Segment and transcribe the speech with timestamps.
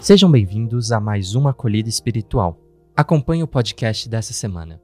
[0.00, 2.58] Sejam bem-vindos a mais uma acolhida espiritual.
[2.96, 4.80] Acompanhe o podcast dessa semana.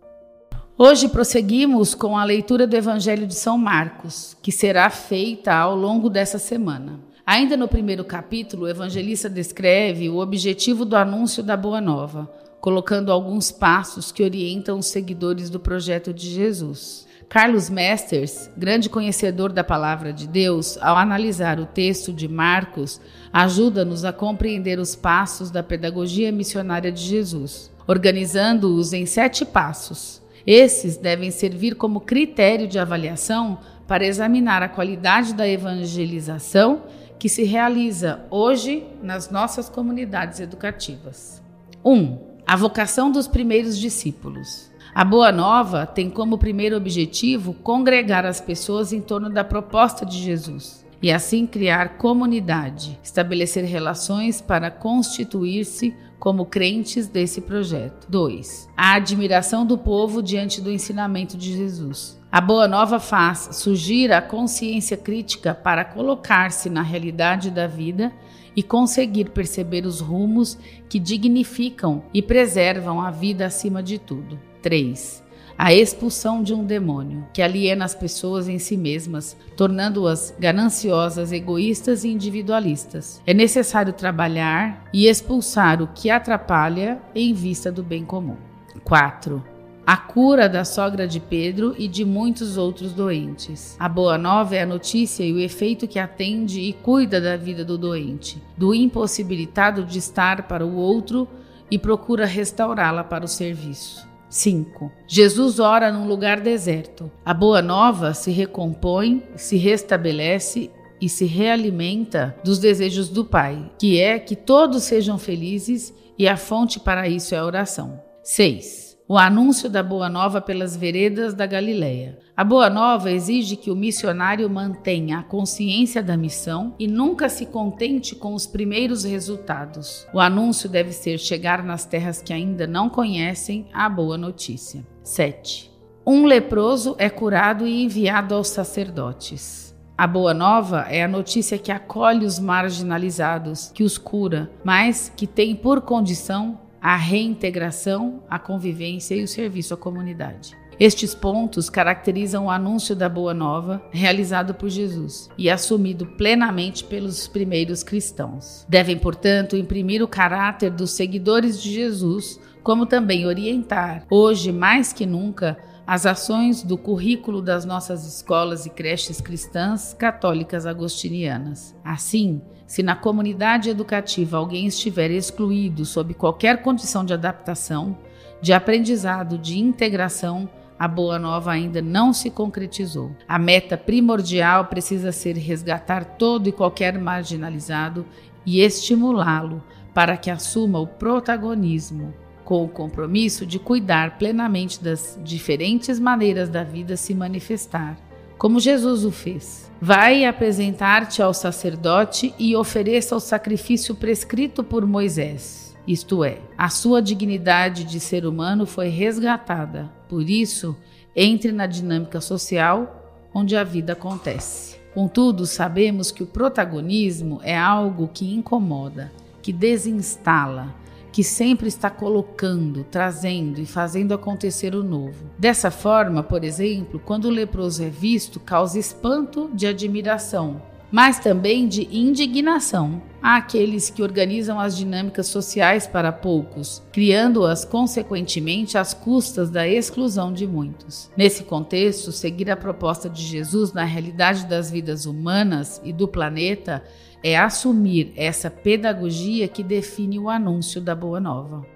[0.77, 6.11] Hoje prosseguimos com a leitura do Evangelho de São Marcos, que será feita ao longo
[6.11, 7.01] dessa semana.
[7.25, 12.31] Ainda no primeiro capítulo, o evangelista descreve o objetivo do anúncio da Boa Nova,
[12.61, 17.06] colocando alguns passos que orientam os seguidores do projeto de Jesus.
[17.29, 23.01] Carlos Mesters, grande conhecedor da palavra de Deus, ao analisar o texto de Marcos,
[23.33, 30.23] ajuda-nos a compreender os passos da pedagogia missionária de Jesus, organizando-os em sete passos.
[30.47, 36.85] Esses devem servir como critério de avaliação para examinar a qualidade da evangelização
[37.19, 41.43] que se realiza hoje nas nossas comunidades educativas.
[41.85, 41.93] 1.
[41.93, 44.71] Um, a vocação dos primeiros discípulos.
[44.97, 50.17] A Boa Nova tem como primeiro objetivo congregar as pessoas em torno da proposta de
[50.17, 58.07] Jesus e assim criar comunidade, estabelecer relações para constituir-se como crentes desse projeto.
[58.09, 58.71] 2.
[58.75, 62.19] A admiração do povo diante do ensinamento de Jesus.
[62.33, 68.11] A Boa Nova faz surgir a consciência crítica para colocar-se na realidade da vida
[68.57, 70.59] e conseguir perceber os rumos
[70.89, 74.39] que dignificam e preservam a vida acima de tudo.
[74.67, 75.23] 3.
[75.57, 82.03] A expulsão de um demônio que aliena as pessoas em si mesmas, tornando-as gananciosas, egoístas
[82.03, 83.23] e individualistas.
[83.25, 88.35] É necessário trabalhar e expulsar o que atrapalha em vista do bem comum.
[88.83, 89.41] 4
[89.87, 93.77] a cura da sogra de Pedro e de muitos outros doentes.
[93.79, 97.65] A boa nova é a notícia e o efeito que atende e cuida da vida
[97.65, 101.29] do doente, do impossibilitado de estar para o outro
[101.71, 104.16] e procura restaurá-la para o serviço.
[104.29, 104.91] 5.
[105.07, 107.11] Jesus ora num lugar deserto.
[107.25, 110.71] A boa nova se recompõe, se restabelece
[111.01, 116.37] e se realimenta dos desejos do Pai, que é que todos sejam felizes e a
[116.37, 118.01] fonte para isso é a oração.
[118.23, 122.19] 6 o anúncio da Boa Nova pelas veredas da Galileia.
[122.37, 127.47] A Boa Nova exige que o missionário mantenha a consciência da missão e nunca se
[127.47, 130.07] contente com os primeiros resultados.
[130.13, 134.85] O anúncio deve ser chegar nas terras que ainda não conhecem a boa notícia.
[135.05, 135.71] 7.
[136.05, 139.67] Um leproso é curado e enviado aos sacerdotes.
[139.97, 145.27] A boa nova é a notícia que acolhe os marginalizados, que os cura, mas que
[145.27, 150.57] tem por condição a reintegração, a convivência e o serviço à comunidade.
[150.79, 157.27] Estes pontos caracterizam o anúncio da Boa Nova realizado por Jesus e assumido plenamente pelos
[157.27, 158.65] primeiros cristãos.
[158.69, 165.05] Devem, portanto, imprimir o caráter dos seguidores de Jesus, como também orientar, hoje mais que
[165.07, 171.77] nunca, as ações do currículo das nossas escolas e creches cristãs católicas agostinianas.
[171.85, 177.97] Assim, se na comunidade educativa alguém estiver excluído sob qualquer condição de adaptação,
[178.43, 183.13] de aprendizado, de integração, a boa nova ainda não se concretizou.
[183.29, 188.05] A meta primordial precisa ser resgatar todo e qualquer marginalizado
[188.45, 189.63] e estimulá-lo
[189.95, 192.13] para que assuma o protagonismo,
[192.47, 197.99] com o compromisso de cuidar plenamente das diferentes maneiras da vida se manifestar
[198.39, 199.71] como Jesus o fez.
[199.81, 205.77] Vai apresentar-te ao sacerdote e ofereça o sacrifício prescrito por Moisés.
[205.87, 209.91] Isto é, a sua dignidade de ser humano foi resgatada.
[210.09, 210.77] Por isso,
[211.15, 214.77] entre na dinâmica social onde a vida acontece.
[214.95, 220.75] Contudo, sabemos que o protagonismo é algo que incomoda, que desinstala,
[221.17, 225.31] que sempre está colocando, trazendo e fazendo acontecer o novo.
[225.39, 230.61] Dessa forma, por exemplo, quando o leproso é visto, causa espanto de admiração,
[230.93, 238.95] mas também de indignação àqueles que organizam as dinâmicas sociais para poucos, criando-as consequentemente às
[238.95, 241.11] custas da exclusão de muitos.
[241.17, 246.85] Nesse contexto, seguir a proposta de Jesus na realidade das vidas humanas e do planeta
[247.21, 251.67] é assumir essa pedagogia que define o anúncio da Boa Nova.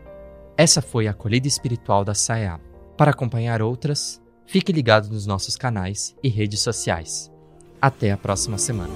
[0.56, 2.60] Essa foi a acolhida espiritual da SAEA.
[2.96, 7.28] Para acompanhar outras, fique ligado nos nossos canais e redes sociais.
[7.82, 8.94] Até a próxima semana.